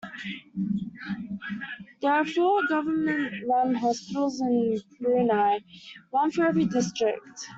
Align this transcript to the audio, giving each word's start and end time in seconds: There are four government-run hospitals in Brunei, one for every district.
There 2.01 2.11
are 2.11 2.25
four 2.25 2.63
government-run 2.67 3.75
hospitals 3.75 4.41
in 4.41 4.81
Brunei, 4.99 5.59
one 6.09 6.31
for 6.31 6.43
every 6.47 6.65
district. 6.65 7.47